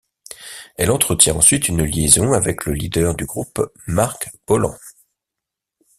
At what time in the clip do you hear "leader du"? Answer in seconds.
2.73-3.27